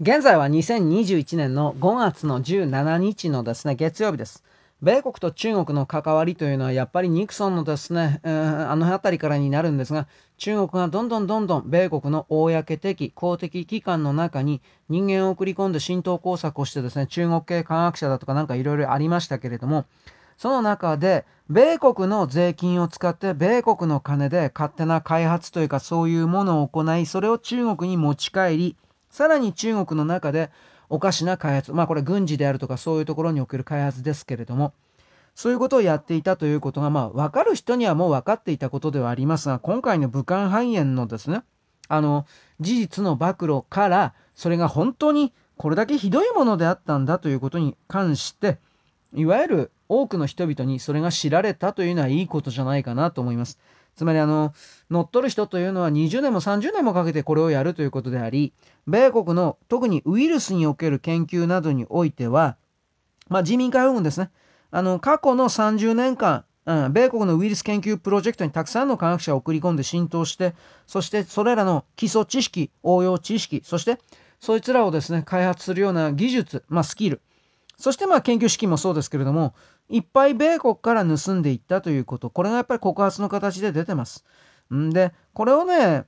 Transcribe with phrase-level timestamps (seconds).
[0.00, 4.44] 現在は2021年の5月の17日のですね、月曜日です。
[4.80, 10.06] 米国と中国の関わりというのはやっぱりニクソンのですね、えー、あの辺りからになるんですが、
[10.36, 19.84] 中国がどんどんどんどん米国の公的、公的機関の中に人間を送り込んで浸透工作をしてですね、中国系科学者だとかなんかいろいろありましたけれども、
[20.36, 28.76] その中で、米国の税金を使って米国の金で勝手な開発というかそういうものを行い、それを中国に持ち帰り、
[29.18, 30.48] さらに中国の中で
[30.88, 34.74] おかしな開発、まあこれ軍事であるとかそういうところにおける開発ですけれども、
[35.34, 41.42] そういうことをやっていたということが、まあ分かる人にはもう分かっていたことではありますが、今回の武漢肺炎のですね、
[41.88, 42.26] あの、
[42.60, 48.58] 事実の暴露から、それが本当にこれだけひどいものであったんだということに関して、
[49.12, 53.58] いわゆる多くの人々にそれが知られたというのはいいことじゃないかなと思います。
[53.98, 54.54] つまりあの、
[54.90, 58.52] 乗っ取る人というのは20年も30年もかけてこれをやるということであり、
[58.86, 62.56] 米国の特にウイルスにおける研究などにおいては、
[63.28, 64.30] まあ人民解放軍ですね。
[64.70, 70.54] あの、過去の30年間、うん、米国のウイルス研究プロジェクトにたくさんの科学者を送り込んで浸透して、
[70.86, 73.98] そしてそれらの基礎知識、応用知識、そして
[74.38, 77.20] そいつらをですね、開発するような技術、まあスキル、
[77.78, 79.54] そしてまあ研究資金もそうですけれども、
[79.88, 84.24] いっぱい米国から盗んでいったということ、これがやっぱり告発の形で出てます。
[84.74, 86.04] んで、これをね、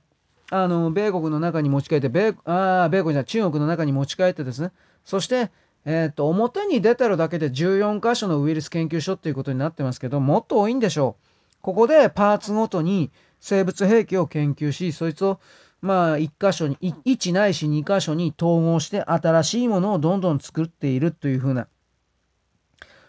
[0.51, 4.71] あの、米国の中に持ち帰って、米、あ米国じゃ中国の中に持ち帰ってですね、
[5.05, 5.49] そして、
[5.85, 11.25] えっ、と、表に出てるだけで14箇所のウイルス研究所っていうことになってますけど、もっと多いんでしょう。
[11.61, 15.39] ここでパーツごとに生物兵器を研究し、そいつを
[15.81, 21.67] まあ、1箇所に、1ないし2箇所に統合して新しいものをどんどん作っているというふうな。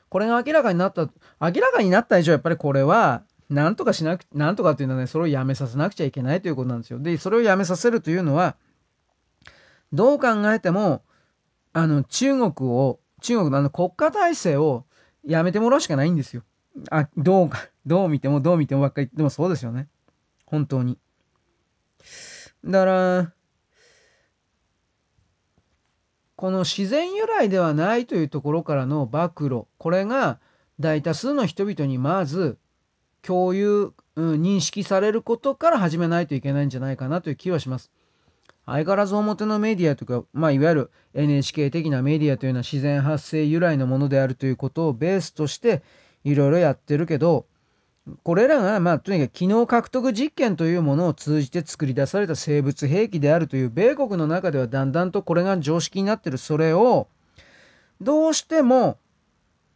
[0.09, 1.09] これが明らかになった、
[1.41, 6.99] 明らかになった以上、やっぱりこれは、なんとかしなく、なんとかっていうのはね、それをやめさせなくちゃいけないということなんですよ。
[6.99, 8.57] で、それをやめさせるというのは、
[9.93, 11.03] どう考えても、
[11.75, 14.85] あの、中国を、中国のあの国家体制を
[15.25, 16.43] やめてもらうしかないんですよ。
[16.91, 19.89] あ、どうか、どう見てもどう見てもばっかり言ってもそうですよね。
[20.47, 20.99] 本当に。
[22.65, 23.33] だから、
[26.37, 30.41] この自然由来ではないというところからの暴露、これが
[30.81, 32.59] 大多数の人々にまず
[33.23, 37.93] 共有、うん、認識されることから始めないといけないんじゃないかなという気はします。
[38.67, 45.83] 相変わらず表のメディアとか、まあ、いわゆる NHK 的なメディアというのは自然発生由来のものであるということをベースとして
[46.25, 47.47] いろいろやってるけど、
[48.25, 57.07] これらが、まあ、とにかく機能獲得実験というものを通じて作り出された生物兵器であるという米国の中ではだんだんとこれが常識になってるそれを
[58.01, 58.99] どうしても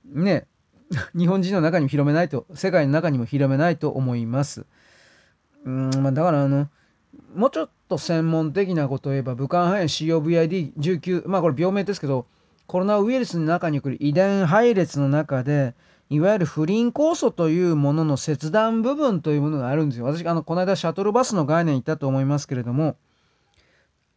[0.04, 0.47] ね
[1.16, 4.66] 日本人の中にも広めないと世界の中にも広めないと思います。
[5.64, 6.69] うんまあ、だからあの
[7.34, 12.26] もうちょっと専門的なことを言えば武漢肺炎 COVID-19 まあこれ病名ですけど
[12.66, 15.75] コロナウイルスの中に来る遺伝配列の中で
[16.09, 20.05] いわゆる不倫酵素というものの切断部分というものがあるんですよ。
[20.05, 22.97] 私、あの、この間シャトルバスの概念言ったと思いますけれども、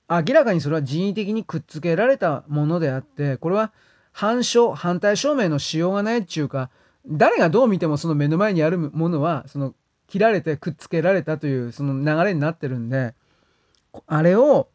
[0.10, 3.72] 明らかにそれは人為的にくっつけられたものであって、これは
[4.12, 6.70] 反証、反対証明のしようがないっていうか、
[7.08, 9.74] 誰がどう見てもその目の前にあるものは、その
[10.08, 13.14] 切られてくっつけられたというその流れになってるんで、
[14.06, 14.68] あれを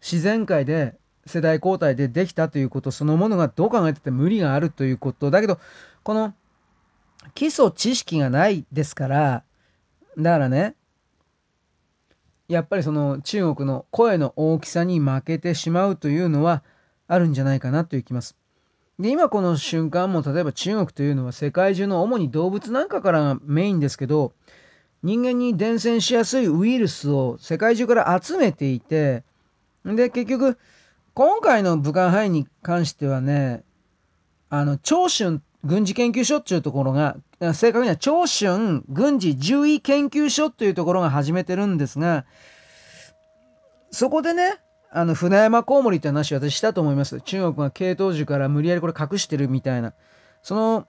[0.00, 0.96] 自然界で
[1.26, 5.30] 世代交代でできたということそのものがどう考えてて無理があるということ。
[5.30, 5.58] だけど、
[6.02, 6.34] この
[7.34, 9.44] 基礎知識がないですから、
[10.16, 10.76] だからね、
[12.48, 16.62] やっぱりその中国の声の大きさに負けてしまうというのは
[17.08, 18.36] あるんじゃないかなという気ます。
[18.98, 24.32] で、今この瞬間も例えば中国というのは世界中の主に動物なんかからがメインですけど、
[25.02, 29.24] 人間に伝染しやすいウイルスを世界中から集めていて、
[29.84, 30.58] で、結局、
[31.14, 33.64] 今回の武漢肺炎に関してはね、
[34.48, 37.16] あの、長春軍事研究所っていうところが、
[37.54, 42.26] 正確には長春軍事獣医研究所っていうところが始めてるんですが、
[43.90, 44.56] そこでね、
[44.90, 47.20] あの、船山コウモリって話私したと思います。
[47.20, 49.94] 中国が系統樹から無理やりこれ隠してるみたいな。
[50.42, 50.86] その、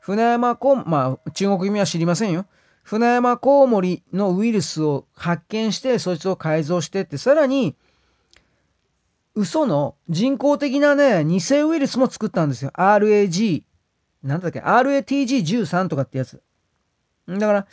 [0.00, 2.46] 船山コウ、まあ、中国意味は知りませんよ。
[2.82, 7.76] 船山コウモリのウイルスを発見して、そいつを改造してって、さらに、
[9.34, 12.70] 嘘の人工的なね、偽ウイルスも作ったんですよ。
[12.74, 13.64] RAG
[14.22, 16.42] なんだっけ、RATG13 とかってやつ。
[17.28, 17.66] だから、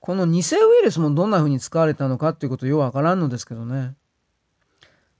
[0.00, 0.42] この偽ウ
[0.80, 3.94] イルスもどんな風に使われたのかっていうことようわからんのですけどね。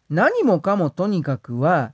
[0.08, 1.92] 何もかもとにかくは、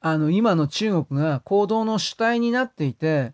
[0.00, 3.32] あの、今の中国が行動の主体になっていて、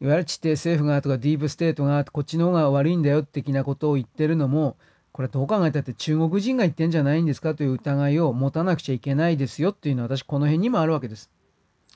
[0.00, 4.76] いわゆる地底政府がとかディープステートがこっちの方が悪いんだよ的なことを言ってるのも、
[5.18, 11.28] これどう考えたって中国人が言ってんじゃないんですかという疑いを持たなくちゃいけないですよっていうのは私この辺にもあるわけです。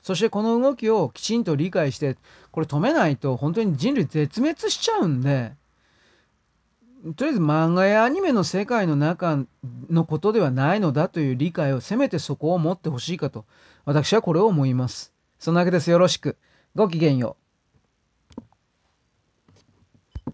[0.01, 2.17] そしてこの動きをきちんと理解して
[2.51, 5.53] これ止めないと本当に人類絶滅しちゃうんで
[7.15, 9.45] とりあえず漫画やアニメの世界の中
[9.89, 13.45] のことではないのだという理解をせめてそこを持ってほしいかと
[13.85, 15.13] 私はこれを思います。
[15.39, 15.89] そんなわけです。
[15.89, 16.35] よろしく。
[16.75, 17.42] ごきげんよう。